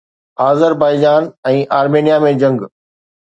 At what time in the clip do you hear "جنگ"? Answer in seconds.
2.45-2.65